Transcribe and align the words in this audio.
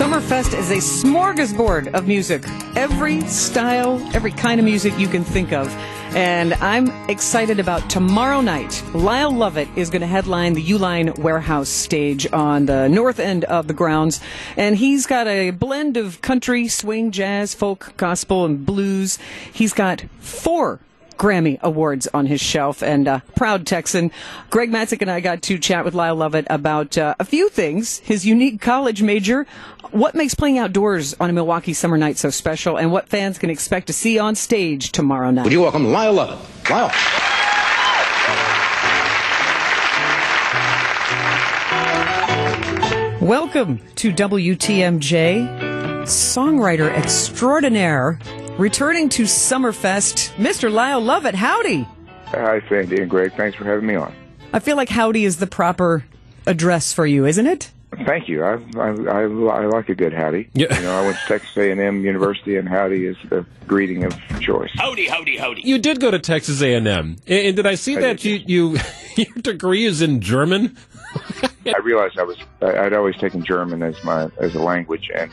Summerfest 0.00 0.58
is 0.58 0.70
a 0.70 0.76
smorgasbord 0.76 1.92
of 1.92 2.08
music. 2.08 2.42
Every 2.74 3.20
style, 3.26 4.00
every 4.14 4.30
kind 4.32 4.58
of 4.58 4.64
music 4.64 4.98
you 4.98 5.08
can 5.08 5.22
think 5.22 5.52
of. 5.52 5.68
And 6.16 6.54
I'm 6.54 6.88
excited 7.10 7.60
about 7.60 7.90
tomorrow 7.90 8.40
night. 8.40 8.82
Lyle 8.94 9.30
Lovett 9.30 9.68
is 9.76 9.90
going 9.90 10.00
to 10.00 10.06
headline 10.06 10.54
the 10.54 10.64
Uline 10.64 11.18
Warehouse 11.18 11.68
stage 11.68 12.26
on 12.32 12.64
the 12.64 12.88
north 12.88 13.20
end 13.20 13.44
of 13.44 13.66
the 13.66 13.74
grounds. 13.74 14.22
And 14.56 14.74
he's 14.74 15.04
got 15.04 15.26
a 15.26 15.50
blend 15.50 15.98
of 15.98 16.22
country, 16.22 16.66
swing, 16.66 17.10
jazz, 17.10 17.52
folk, 17.52 17.92
gospel, 17.98 18.46
and 18.46 18.64
blues. 18.64 19.18
He's 19.52 19.74
got 19.74 20.04
four 20.18 20.80
Grammy 21.20 21.60
Awards 21.60 22.08
on 22.14 22.24
his 22.24 22.40
shelf 22.40 22.82
and 22.82 23.06
uh, 23.06 23.20
proud 23.36 23.66
Texan. 23.66 24.10
Greg 24.48 24.70
Matzek 24.70 25.02
and 25.02 25.10
I 25.10 25.20
got 25.20 25.42
to 25.42 25.58
chat 25.58 25.84
with 25.84 25.92
Lyle 25.92 26.16
Lovett 26.16 26.46
about 26.48 26.96
uh, 26.96 27.14
a 27.20 27.26
few 27.26 27.50
things, 27.50 27.98
his 27.98 28.24
unique 28.24 28.62
college 28.62 29.02
major, 29.02 29.46
what 29.90 30.14
makes 30.14 30.34
playing 30.34 30.56
outdoors 30.56 31.14
on 31.20 31.28
a 31.28 31.34
Milwaukee 31.34 31.74
summer 31.74 31.98
night 31.98 32.16
so 32.16 32.30
special, 32.30 32.78
and 32.78 32.90
what 32.90 33.10
fans 33.10 33.38
can 33.38 33.50
expect 33.50 33.88
to 33.88 33.92
see 33.92 34.18
on 34.18 34.34
stage 34.34 34.92
tomorrow 34.92 35.30
night. 35.30 35.44
Would 35.44 35.52
you 35.52 35.60
welcome 35.60 35.92
Lyle 35.92 36.14
Lovett? 36.14 36.38
Lyle. 36.70 36.90
Welcome 43.20 43.82
to 43.96 44.10
WTMJ, 44.10 45.60
songwriter 46.04 46.90
extraordinaire, 46.90 48.18
returning 48.60 49.08
to 49.08 49.22
Summerfest, 49.22 50.34
Mr. 50.34 50.70
Lyle 50.70 51.00
Lovett. 51.00 51.34
Howdy. 51.34 51.88
Hi, 52.26 52.60
Sandy 52.68 53.00
and 53.00 53.10
Greg. 53.10 53.32
Thanks 53.32 53.56
for 53.56 53.64
having 53.64 53.86
me 53.86 53.94
on. 53.94 54.14
I 54.52 54.58
feel 54.58 54.76
like 54.76 54.88
howdy 54.88 55.24
is 55.24 55.38
the 55.38 55.46
proper 55.46 56.04
address 56.46 56.92
for 56.92 57.06
you, 57.06 57.24
isn't 57.26 57.46
it? 57.46 57.70
Thank 58.04 58.28
you. 58.28 58.44
I 58.44 58.58
I, 58.76 58.88
I, 58.88 59.22
I 59.22 59.66
like 59.66 59.88
a 59.88 59.94
good 59.94 60.12
howdy. 60.12 60.48
Yeah. 60.52 60.74
You 60.76 60.82
know, 60.82 60.94
I 60.94 61.04
went 61.06 61.16
to 61.18 61.26
Texas 61.26 61.56
A&M 61.56 62.04
University, 62.04 62.56
and 62.56 62.68
howdy 62.68 63.06
is 63.06 63.16
the 63.28 63.44
greeting 63.66 64.04
of 64.04 64.14
choice. 64.40 64.70
Howdy, 64.74 65.06
howdy, 65.06 65.36
howdy. 65.38 65.62
You 65.62 65.78
did 65.78 66.00
go 66.00 66.10
to 66.10 66.18
Texas 66.18 66.62
A&M, 66.62 66.86
and, 66.86 67.18
and 67.26 67.56
did 67.56 67.66
I 67.66 67.74
see 67.74 67.96
I 67.96 68.00
that 68.02 68.18
did, 68.18 68.48
you, 68.48 68.76
you 68.76 68.78
your 69.16 69.42
degree 69.42 69.86
is 69.86 70.02
in 70.02 70.20
German? 70.20 70.76
I 71.76 71.78
realized 71.80 72.18
I 72.18 72.22
was 72.24 72.36
I- 72.62 72.78
I'd 72.86 72.92
always 72.92 73.16
taken 73.16 73.44
German 73.44 73.82
as 73.82 74.02
my 74.04 74.28
as 74.38 74.54
a 74.54 74.60
language, 74.62 75.10
and 75.14 75.30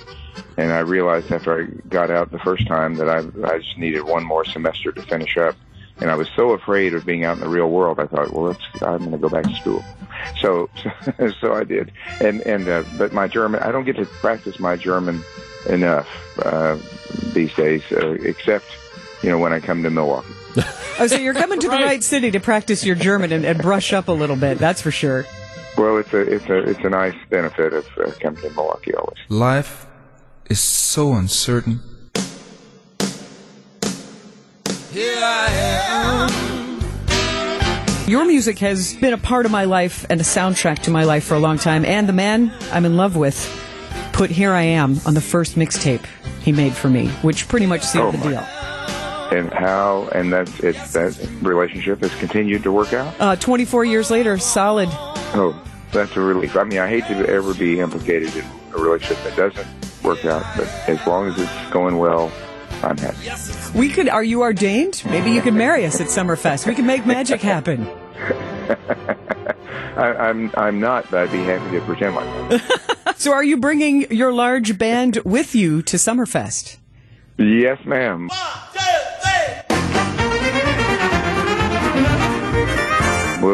and 0.58 0.72
I 0.72 0.80
realized 0.80 1.32
after 1.32 1.62
I 1.62 1.66
got 1.90 2.10
out 2.12 2.32
the 2.32 2.40
first 2.40 2.68
time 2.68 2.96
that 2.96 3.10
I 3.10 3.20
I 3.48 3.58
just 3.60 3.78
needed 3.78 4.04
one 4.04 4.24
more 4.24 4.46
semester 4.46 4.92
to 4.92 5.02
finish 5.04 5.38
up, 5.38 5.56
and 6.02 6.10
I 6.12 6.16
was 6.16 6.28
so 6.36 6.52
afraid 6.52 6.94
of 6.94 7.06
being 7.06 7.24
out 7.26 7.38
in 7.38 7.42
the 7.44 7.50
real 7.50 7.70
world. 7.70 8.00
I 8.00 8.08
thought, 8.08 8.32
well, 8.34 8.46
let's 8.46 8.84
I'm 8.84 9.00
going 9.00 9.12
to 9.12 9.18
go 9.18 9.30
back 9.30 9.44
to 9.44 9.56
school. 9.56 9.84
So 10.42 10.70
so, 11.18 11.30
so 11.42 11.54
I 11.54 11.64
did, 11.64 11.92
and 12.22 12.42
and 12.42 12.68
uh, 12.68 12.84
but 12.98 13.14
my 13.14 13.28
German 13.28 13.62
I 13.62 13.72
don't 13.72 13.86
get 13.86 13.96
to 13.98 14.06
practice 14.06 14.60
my 14.60 14.76
German 14.76 15.24
enough 15.70 16.08
uh, 16.46 16.78
these 17.34 17.54
days, 17.56 17.82
uh, 17.92 18.12
except 18.22 18.66
you 19.24 19.30
know 19.30 19.38
when 19.40 19.54
I 19.54 19.60
come 19.60 19.84
to 19.84 19.90
Milwaukee. 19.90 20.28
Oh, 21.00 21.06
so 21.06 21.18
you're 21.18 21.36
coming 21.36 21.60
to 21.60 21.68
the 21.68 21.76
Right. 21.76 21.86
right 21.86 22.04
city 22.04 22.32
to 22.32 22.40
practice 22.40 22.84
your 22.84 22.96
German 22.96 23.32
and, 23.32 23.46
and 23.46 23.62
brush 23.62 23.94
up 23.94 24.08
a 24.08 24.12
little 24.12 24.36
bit. 24.36 24.58
That's 24.58 24.82
for 24.82 24.90
sure. 24.90 25.26
Well, 25.78 25.98
it's 25.98 26.12
a 26.14 26.20
it's 26.22 26.46
a 26.46 26.58
it's 26.58 26.80
a 26.84 26.90
nice 26.90 27.16
benefit 27.30 27.74
of 27.74 27.86
uh, 27.98 28.12
coming 28.20 28.42
to 28.42 28.50
Milwaukee 28.52 28.94
always. 28.96 29.18
Life 29.30 29.86
is 30.50 30.60
so 30.60 31.14
uncertain. 31.14 31.82
Here 34.92 35.20
I 35.22 35.48
am. 35.52 36.30
Your 38.10 38.26
music 38.26 38.58
has 38.60 38.94
been 38.96 39.14
a 39.14 39.18
part 39.18 39.46
of 39.46 39.52
my 39.52 39.66
life 39.66 40.06
and 40.10 40.20
a 40.20 40.24
soundtrack 40.24 40.80
to 40.84 40.92
my 40.92 41.04
life 41.04 41.26
for 41.26 41.36
a 41.36 41.40
long 41.40 41.58
time. 41.60 41.86
And 41.86 42.10
the 42.10 42.14
man 42.14 42.52
I'm 42.72 42.86
in 42.86 42.98
love 42.98 43.16
with 43.16 43.38
put 44.14 44.32
Here 44.32 44.54
I 44.54 44.64
Am 44.64 44.98
on 45.06 45.14
the 45.14 45.22
first 45.22 45.56
mixtape 45.56 46.06
he 46.42 46.52
made 46.52 46.74
for 46.74 46.90
me, 46.90 47.10
which 47.22 47.48
pretty 47.48 47.66
much 47.68 47.84
sealed 47.84 48.16
Oh, 48.16 48.18
the 48.18 48.30
deal. 48.30 48.40
and 49.38 49.52
how 49.54 50.10
and 50.16 50.32
that's 50.34 50.60
it 50.62 50.76
that 50.94 51.16
relationship 51.44 52.00
has 52.00 52.16
continued 52.16 52.64
to 52.64 52.72
work 52.72 52.94
out 52.94 53.14
Uh, 53.20 53.36
24 53.36 53.86
years 53.86 54.10
later, 54.10 54.38
solid. 54.40 54.90
Oh 55.38 55.64
that's 55.92 56.16
a 56.16 56.22
relief 56.22 56.56
i 56.58 56.64
mean 56.64 56.80
i 56.80 56.88
hate 56.88 57.06
to 57.08 57.26
ever 57.28 57.54
be 57.54 57.80
implicated 57.80 58.36
in 58.36 58.46
a 58.74 58.78
relationship 58.78 59.24
that 59.24 59.36
doesn't 59.38 59.68
work 60.04 60.24
out 60.26 60.44
but 60.58 60.68
as 60.90 61.06
long 61.08 61.28
as 61.28 61.40
it's 61.40 61.70
going 61.72 61.98
well 61.98 62.32
i'm 62.84 62.98
happy 62.98 63.30
We 63.78 63.90
could, 63.90 64.08
are 64.10 64.24
you 64.24 64.42
ordained? 64.42 65.02
Maybe 65.06 65.32
you 65.32 65.42
could 65.42 65.54
marry 65.54 65.86
us 65.86 66.00
at 66.02 66.08
Summerfest. 66.08 66.66
We 66.68 66.74
can 66.76 66.86
make 66.86 67.06
magic 67.06 67.42
happen. 67.42 67.86
I, 69.98 70.14
i'm 70.30 70.52
i'm 70.56 70.80
not 70.80 71.10
but 71.10 71.22
i'd 71.24 71.32
be 71.32 71.44
happy 71.44 71.72
to 71.78 71.82
pretend 71.86 72.16
like 72.16 72.26
that 72.50 73.16
So 73.18 73.34
are 73.34 73.44
you 73.44 73.58
bringing 73.58 74.12
your 74.12 74.32
large 74.32 74.78
band 74.78 75.18
with 75.26 75.56
you 75.56 75.82
to 75.84 75.98
Summerfest? 75.98 76.78
yes 77.38 77.84
ma'am 77.86 78.30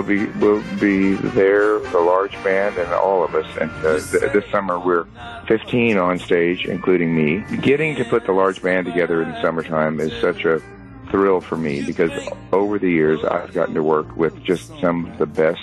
We'll 0.03 0.25
be 0.25 0.25
we'll 0.39 0.79
be 0.79 1.13
there, 1.13 1.79
the 1.79 1.99
large 1.99 2.33
band 2.43 2.77
and 2.77 2.91
all 2.91 3.23
of 3.23 3.35
us. 3.35 3.45
And 3.61 3.71
uh, 3.85 3.99
th- 3.99 4.33
this 4.33 4.43
summer 4.51 4.77
we're 4.77 5.05
15 5.47 5.97
on 5.97 6.19
stage, 6.19 6.65
including 6.65 7.15
me. 7.15 7.39
Getting 7.57 7.95
to 7.95 8.03
put 8.03 8.25
the 8.25 8.33
large 8.33 8.61
band 8.61 8.85
together 8.85 9.21
in 9.21 9.29
the 9.29 9.41
summertime 9.41 10.01
is 10.01 10.11
such 10.19 10.43
a 10.43 10.61
thrill 11.09 11.39
for 11.39 11.55
me 11.55 11.83
because 11.85 12.11
over 12.51 12.77
the 12.77 12.89
years 12.89 13.23
I've 13.23 13.53
gotten 13.53 13.75
to 13.75 13.83
work 13.83 14.17
with 14.17 14.43
just 14.43 14.77
some 14.81 15.05
of 15.05 15.17
the 15.19 15.25
best 15.25 15.61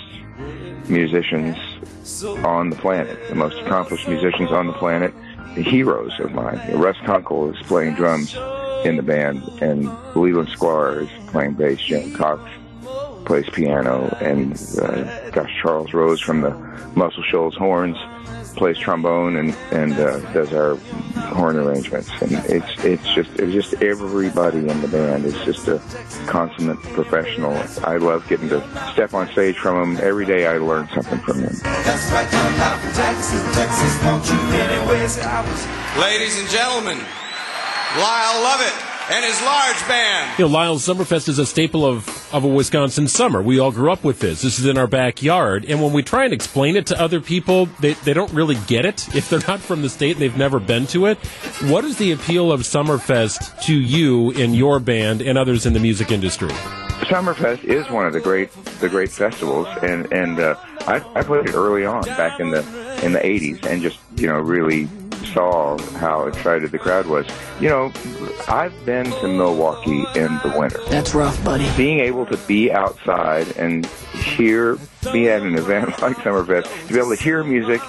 musicians 0.89 1.55
on 2.43 2.71
the 2.71 2.77
planet, 2.77 3.19
the 3.29 3.35
most 3.35 3.59
accomplished 3.59 4.07
musicians 4.07 4.51
on 4.51 4.65
the 4.65 4.73
planet, 4.73 5.13
the 5.53 5.61
heroes 5.61 6.19
of 6.19 6.31
mine. 6.31 6.59
Russ 6.73 6.97
Kunkel 7.05 7.53
is 7.53 7.61
playing 7.67 7.93
drums 7.93 8.33
in 8.85 8.95
the 8.95 9.03
band, 9.03 9.43
and 9.61 9.85
Leland 10.15 10.47
Sklar 10.47 11.03
is 11.03 11.29
playing 11.29 11.53
bass. 11.53 11.79
Jim 11.79 12.11
Cox 12.13 12.41
plays 13.25 13.49
piano, 13.49 14.15
and 14.21 14.53
uh, 14.81 15.29
gosh, 15.31 15.51
Charles 15.61 15.93
Rose 15.93 16.21
from 16.21 16.41
the 16.41 16.51
Muscle 16.95 17.23
Shoals 17.23 17.55
Horns 17.55 17.97
plays 18.55 18.77
trombone 18.77 19.37
and 19.37 19.55
and 19.71 19.93
uh, 19.93 20.19
does 20.33 20.53
our 20.53 20.75
horn 21.33 21.55
arrangements. 21.55 22.09
And 22.21 22.33
it's 22.45 22.83
it's 22.83 23.13
just 23.13 23.29
it's 23.39 23.53
just 23.53 23.81
everybody 23.81 24.67
in 24.67 24.81
the 24.81 24.87
band 24.87 25.25
is 25.25 25.35
just 25.45 25.67
a 25.67 25.81
consummate 26.27 26.79
professional. 26.93 27.53
I 27.83 27.97
love 27.97 28.27
getting 28.27 28.49
to 28.49 28.61
step 28.93 29.13
on 29.13 29.29
stage 29.31 29.57
from 29.57 29.95
them 29.95 30.03
every 30.03 30.25
day. 30.25 30.47
I 30.47 30.57
learn 30.57 30.87
something 30.89 31.19
from 31.19 31.41
them. 31.41 31.55
Ladies 35.99 36.39
and 36.39 36.49
gentlemen, 36.49 36.97
Lyle 37.97 38.43
Lovett 38.43 38.91
and 39.11 39.25
his 39.25 39.41
large 39.41 39.87
band. 39.87 40.39
You 40.39 40.45
know, 40.45 40.51
Lyle's 40.51 40.87
Summerfest 40.87 41.27
is 41.27 41.39
a 41.39 41.45
staple 41.45 41.85
of, 41.85 42.05
of 42.33 42.43
a 42.43 42.47
Wisconsin 42.47 43.07
summer. 43.07 43.41
We 43.41 43.59
all 43.59 43.71
grew 43.71 43.91
up 43.91 44.03
with 44.03 44.19
this. 44.19 44.41
This 44.41 44.59
is 44.59 44.65
in 44.65 44.77
our 44.77 44.87
backyard. 44.87 45.65
And 45.65 45.81
when 45.81 45.93
we 45.93 46.03
try 46.03 46.25
and 46.25 46.33
explain 46.33 46.75
it 46.75 46.87
to 46.87 46.99
other 46.99 47.19
people, 47.19 47.67
they, 47.79 47.93
they 47.93 48.13
don't 48.13 48.31
really 48.33 48.57
get 48.67 48.85
it. 48.85 49.13
If 49.15 49.29
they're 49.29 49.45
not 49.47 49.59
from 49.59 49.81
the 49.81 49.89
state 49.89 50.13
and 50.13 50.21
they've 50.21 50.37
never 50.37 50.59
been 50.59 50.87
to 50.87 51.07
it, 51.07 51.17
what 51.69 51.85
is 51.85 51.97
the 51.97 52.11
appeal 52.11 52.51
of 52.51 52.61
Summerfest 52.61 53.61
to 53.63 53.75
you 53.75 54.31
and 54.31 54.55
your 54.55 54.79
band 54.79 55.21
and 55.21 55.37
others 55.37 55.65
in 55.65 55.73
the 55.73 55.79
music 55.79 56.11
industry? 56.11 56.49
Summerfest 57.11 57.63
is 57.63 57.89
one 57.89 58.05
of 58.05 58.13
the 58.13 58.21
great 58.21 58.51
the 58.79 58.87
great 58.87 59.09
festivals, 59.09 59.67
and 59.81 60.11
and 60.13 60.39
uh, 60.39 60.55
I, 60.81 61.03
I 61.15 61.23
played 61.23 61.49
it 61.49 61.55
early 61.55 61.83
on 61.83 62.03
back 62.03 62.39
in 62.39 62.51
the 62.51 62.59
in 63.03 63.11
the 63.11 63.19
'80s, 63.19 63.65
and 63.65 63.81
just 63.81 63.97
you 64.15 64.27
know 64.27 64.39
really 64.39 64.87
saw 65.27 65.77
how 65.97 66.27
excited 66.27 66.71
the 66.71 66.79
crowd 66.79 67.07
was. 67.07 67.25
You 67.59 67.69
know, 67.69 67.91
I've 68.47 68.85
been 68.85 69.05
to 69.05 69.27
Milwaukee 69.27 70.05
in 70.15 70.39
the 70.43 70.53
winter. 70.57 70.79
That's 70.89 71.13
rough, 71.13 71.43
buddy. 71.43 71.69
Being 71.77 71.99
able 71.99 72.25
to 72.27 72.37
be 72.37 72.71
outside 72.71 73.55
and 73.57 73.85
hear, 73.85 74.77
be 75.11 75.29
at 75.29 75.41
an 75.41 75.55
event 75.55 75.89
like 76.01 76.17
Summerfest, 76.17 76.87
to 76.87 76.93
be 76.93 76.99
able 76.99 77.15
to 77.15 77.21
hear 77.21 77.43
music 77.43 77.81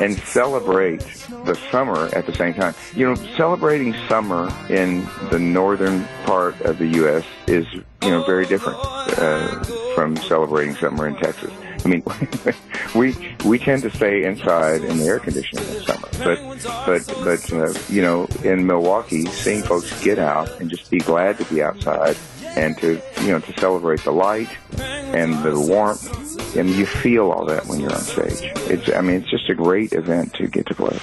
and 0.00 0.16
celebrate 0.20 1.00
the 1.44 1.54
summer 1.70 2.08
at 2.14 2.26
the 2.26 2.34
same 2.34 2.54
time. 2.54 2.74
You 2.94 3.08
know, 3.08 3.14
celebrating 3.36 3.94
summer 4.08 4.52
in 4.68 5.06
the 5.30 5.38
northern 5.38 6.04
part 6.24 6.60
of 6.62 6.78
the 6.78 6.86
U.S. 6.86 7.24
is, 7.46 7.66
you 7.74 8.10
know, 8.10 8.24
very 8.24 8.46
different 8.46 8.78
uh, 9.18 9.62
from 9.94 10.16
celebrating 10.16 10.74
summer 10.76 11.06
in 11.06 11.16
Texas. 11.16 11.52
I 11.84 11.88
mean, 11.88 12.02
we 12.94 13.36
we 13.44 13.58
tend 13.58 13.82
to 13.82 13.90
stay 13.90 14.24
inside 14.24 14.82
in 14.82 14.98
the 14.98 15.04
air 15.04 15.18
conditioning 15.18 15.64
in 15.66 15.74
the 15.74 15.82
summer, 15.82 16.08
but 16.24 16.66
but 16.86 17.24
but 17.24 17.52
uh, 17.52 17.78
you 17.88 18.02
know, 18.02 18.26
in 18.44 18.66
Milwaukee, 18.66 19.26
seeing 19.26 19.62
folks 19.62 20.02
get 20.02 20.18
out 20.18 20.48
and 20.60 20.70
just 20.70 20.90
be 20.90 20.98
glad 20.98 21.38
to 21.38 21.44
be 21.46 21.62
outside 21.62 22.16
and 22.56 22.76
to 22.78 23.00
you 23.22 23.28
know 23.28 23.40
to 23.40 23.52
celebrate 23.58 24.00
the 24.04 24.12
light 24.12 24.48
and 24.78 25.42
the 25.42 25.58
warmth, 25.58 26.56
and 26.56 26.70
you 26.70 26.86
feel 26.86 27.30
all 27.30 27.46
that 27.46 27.66
when 27.66 27.80
you're 27.80 27.92
on 27.92 28.00
stage. 28.00 28.52
It's 28.70 28.88
I 28.92 29.00
mean, 29.00 29.22
it's 29.22 29.30
just 29.30 29.48
a 29.48 29.54
great 29.54 29.92
event 29.92 30.34
to 30.34 30.46
get 30.46 30.66
to 30.66 30.74
play. 30.74 30.98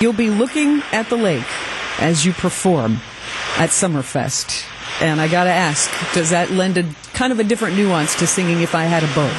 You'll 0.00 0.12
be 0.12 0.30
looking 0.30 0.82
at 0.92 1.08
the 1.08 1.16
lake 1.16 1.42
as 1.98 2.24
you 2.24 2.32
perform 2.32 2.98
at 3.56 3.70
Summerfest. 3.70 4.67
And 5.00 5.20
I 5.20 5.28
gotta 5.28 5.50
ask, 5.50 5.90
does 6.12 6.30
that 6.30 6.50
lend 6.50 6.76
a 6.78 6.84
kind 7.14 7.32
of 7.32 7.38
a 7.38 7.44
different 7.44 7.76
nuance 7.76 8.14
to 8.18 8.26
singing 8.26 8.60
If 8.62 8.74
I 8.74 8.84
Had 8.84 9.02
a 9.04 9.08
Boat? 9.14 9.32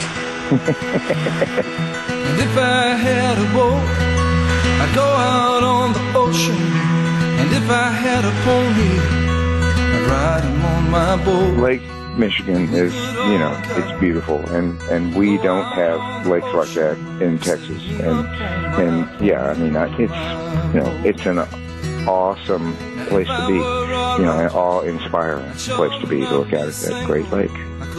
And 2.29 2.39
if 2.39 2.57
I 2.57 2.95
had 2.95 3.37
a 3.37 3.53
boat, 3.53 3.83
I'd 4.81 4.91
go 4.95 5.03
out 5.03 5.63
on 5.63 5.93
the 5.93 6.17
ocean. 6.17 6.55
And 7.39 7.51
if 7.51 7.69
I 7.69 7.89
had 7.89 8.23
a 8.23 8.31
pony, 8.43 8.99
I'd 9.95 10.07
ride 10.09 10.43
him 10.43 10.65
on 10.65 10.89
my 10.89 11.23
boat. 11.23 11.57
Lake 11.57 11.81
Michigan 12.17 12.73
is, 12.73 12.93
you 12.93 13.37
know, 13.37 13.59
it's 13.65 13.99
beautiful, 13.99 14.39
and 14.49 14.81
and 14.83 15.15
we 15.15 15.37
don't 15.37 15.65
have 15.65 16.27
lakes 16.27 16.53
like 16.53 16.69
that 16.69 16.97
in 17.21 17.39
Texas, 17.39 17.81
and 18.01 18.27
and 18.79 19.25
yeah, 19.25 19.51
I 19.51 19.53
mean, 19.55 19.75
I, 19.75 19.87
it's 19.97 20.73
you 20.73 20.81
know, 20.81 21.01
it's 21.05 21.25
an 21.25 21.39
awesome 22.07 22.75
place 23.07 23.27
to 23.27 23.47
be, 23.47 23.59
you 24.19 24.25
know, 24.25 24.37
an 24.37 24.49
awe-inspiring 24.49 25.51
place 25.53 26.01
to 26.01 26.07
be 26.07 26.19
to 26.19 26.37
look 26.39 26.53
out 26.53 26.67
at 26.67 26.73
that 26.73 27.05
great 27.05 27.29
lake. 27.31 27.51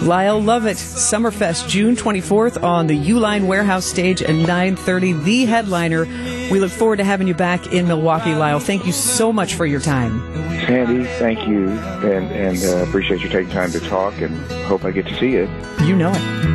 Lyle 0.03 0.41
Lovett, 0.41 0.77
Summerfest, 0.77 1.69
June 1.69 1.97
24th 1.97 2.63
on 2.63 2.87
the 2.87 2.97
Uline 2.97 3.47
Warehouse 3.47 3.85
stage 3.85 4.23
at 4.23 4.31
9:30. 4.31 5.25
The 5.25 5.45
headliner. 5.47 6.05
We 6.51 6.61
look 6.61 6.71
forward 6.71 6.97
to 6.97 7.05
having 7.05 7.29
you 7.29 7.35
back 7.35 7.73
in 7.73 7.87
Milwaukee, 7.87 8.35
Lyle. 8.35 8.61
Thank 8.61 8.87
you 8.87 8.93
so 8.93 9.33
much 9.33 9.55
for 9.55 9.67
your 9.67 9.81
time. 9.81 10.21
Sandy, 10.67 11.05
thank 11.19 11.47
you, 11.47 11.69
and 11.69 12.31
and 12.33 12.59
uh, 12.65 12.89
appreciate 12.89 13.23
you 13.23 13.29
taking 13.29 13.53
time 13.53 13.73
to 13.73 13.81
talk, 13.81 14.21
and 14.21 14.37
hope 14.65 14.85
I 14.85 14.91
get 14.91 15.07
to 15.07 15.19
see 15.19 15.33
you. 15.33 15.49
You 15.83 15.97
know 15.97 16.13
it. 16.13 16.51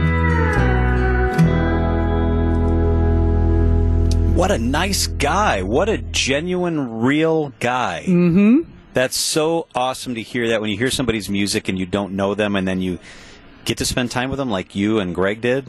What 4.35 4.51
a 4.51 4.57
nice 4.57 5.07
guy. 5.07 5.61
What 5.61 5.87
a 5.87 5.97
genuine, 5.97 6.99
real 6.99 7.53
guy. 7.59 8.03
Mm-hmm. 8.05 8.74
That's 8.95 9.17
so 9.17 9.67
awesome 9.75 10.15
to 10.15 10.21
hear 10.21 10.47
that 10.47 10.61
when 10.61 10.69
you 10.69 10.77
hear 10.77 10.89
somebody's 10.89 11.29
music 11.29 11.67
and 11.67 11.77
you 11.77 11.85
don't 11.85 12.13
know 12.13 12.33
them 12.33 12.55
and 12.55 12.65
then 12.65 12.81
you 12.81 12.97
get 13.65 13.77
to 13.79 13.85
spend 13.85 14.09
time 14.09 14.29
with 14.29 14.39
them 14.39 14.49
like 14.49 14.73
you 14.73 14.99
and 14.99 15.13
Greg 15.13 15.41
did. 15.41 15.67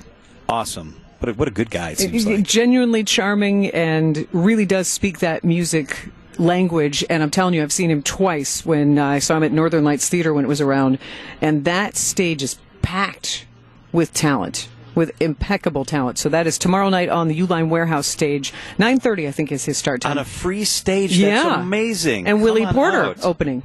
Awesome. 0.49 1.02
What 1.19 1.31
a, 1.31 1.32
what 1.34 1.49
a 1.49 1.50
good 1.50 1.69
guy 1.69 1.90
it 1.90 1.99
seems 1.99 2.25
like. 2.25 2.44
Genuinely 2.44 3.02
charming 3.02 3.67
and 3.70 4.28
really 4.31 4.64
does 4.64 4.87
speak 4.87 5.19
that 5.19 5.43
music 5.43 6.08
language. 6.38 7.05
And 7.11 7.20
I'm 7.20 7.32
telling 7.32 7.55
you, 7.55 7.64
I've 7.64 7.73
seen 7.73 7.90
him 7.90 8.05
twice 8.05 8.64
when 8.64 8.96
I 8.96 9.19
saw 9.19 9.38
him 9.38 9.43
at 9.43 9.50
Northern 9.50 9.82
Lights 9.82 10.08
Theater 10.08 10.32
when 10.32 10.44
it 10.44 10.49
was 10.49 10.61
around. 10.61 11.00
And 11.40 11.64
that 11.64 11.96
stage 11.96 12.44
is 12.44 12.58
packed 12.81 13.44
with 13.90 14.14
talent. 14.14 14.69
With 14.96 15.12
impeccable 15.22 15.84
talent, 15.84 16.19
so 16.19 16.28
that 16.31 16.46
is 16.48 16.58
tomorrow 16.58 16.88
night 16.88 17.08
on 17.10 17.28
the 17.28 17.38
Uline 17.38 17.69
Warehouse 17.69 18.06
stage, 18.08 18.52
nine 18.78 18.98
thirty, 18.98 19.28
I 19.28 19.31
think, 19.31 19.52
is 19.52 19.64
his 19.64 19.76
start 19.78 20.00
time. 20.00 20.12
On 20.12 20.19
a 20.19 20.25
free 20.25 20.64
stage. 20.64 21.10
That's 21.10 21.20
yeah, 21.44 21.60
amazing. 21.60 22.26
And 22.26 22.38
Come 22.38 22.43
Willie 22.43 22.66
Porter 22.66 23.02
out. 23.04 23.22
opening. 23.22 23.62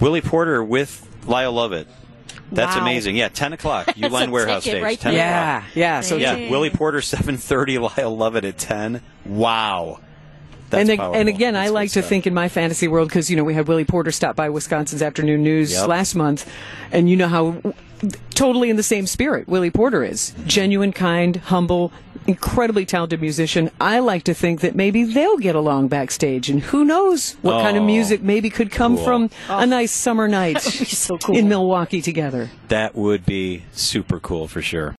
Willie 0.00 0.20
Porter 0.22 0.62
with 0.64 1.06
Lyle 1.26 1.52
Lovett. 1.52 1.88
That's 2.52 2.76
Wow. 2.76 2.82
amazing. 2.82 3.16
Yeah, 3.16 3.28
10 3.28 3.54
o'clock. 3.54 3.86
That's 3.96 3.98
Uline 3.98 4.30
Warehouse 4.30 4.62
stage. 4.62 4.80
right 4.82 4.98
10 5.00 5.12
there. 5.14 5.20
Yeah, 5.20 5.56
o'clock. 5.58 5.70
yeah. 5.74 6.00
So 6.02 6.16
Yeah, 6.16 6.32
Amazing. 6.34 6.50
Willie 6.52 6.70
Porter 6.70 6.98
7:30, 7.00 7.96
Lyle 7.98 8.16
Lovett 8.16 8.44
at 8.44 8.56
10. 8.56 9.00
Wow. 9.24 9.98
That's 10.70 10.82
and, 10.82 10.90
ag- 10.90 10.98
powerful. 10.98 11.20
and 11.20 11.28
again, 11.28 11.56
I 11.56 11.68
like 11.68 11.88
to 11.90 12.00
stuff. 12.02 12.08
think 12.08 12.26
in 12.28 12.34
my 12.34 12.48
fantasy 12.48 12.86
world 12.88 13.08
because 13.08 13.28
you 13.30 13.36
know 13.36 13.42
we 13.44 13.54
had 13.54 13.66
Willie 13.66 13.84
Porter 13.84 14.12
stop 14.12 14.36
by 14.36 14.48
Wisconsin's 14.48 15.02
Afternoon 15.02 15.42
News 15.42 15.72
Yep. 15.72 15.88
last 15.88 16.14
month, 16.14 16.48
and 16.92 17.08
you 17.10 17.16
know 17.16 17.28
how 17.28 17.56
totally 18.30 18.70
in 18.70 18.76
the 18.76 18.82
same 18.82 19.06
spirit 19.06 19.48
Willie 19.48 19.70
Porter 19.70 20.04
is 20.04 20.32
genuine, 20.46 20.92
kind, 20.92 21.36
humble, 21.36 21.92
incredibly 22.26 22.84
talented 22.84 23.20
musician. 23.20 23.70
I 23.80 23.98
like 24.00 24.22
to 24.24 24.34
think 24.34 24.60
that 24.60 24.74
maybe 24.74 25.04
they'll 25.04 25.38
get 25.38 25.54
along 25.54 25.88
backstage, 25.88 26.48
and 26.48 26.60
who 26.60 26.84
knows 26.84 27.32
what 27.42 27.62
kind 27.62 27.76
of 27.76 27.82
Oh, 27.82 27.86
music 27.86 28.22
maybe 28.22 28.50
could 28.50 28.70
come 28.70 28.96
cool. 28.96 29.04
from 29.04 29.30
a 29.48 29.62
oh. 29.62 29.64
nice 29.64 29.92
summer 29.92 30.28
night 30.28 30.60
so 30.62 31.18
cool. 31.18 31.36
in 31.36 31.48
Milwaukee 31.48 32.02
together. 32.02 32.50
That 32.68 32.94
would 32.94 33.24
be 33.26 33.64
super 33.72 34.20
cool 34.20 34.46
for 34.48 34.62
sure. 34.62 34.94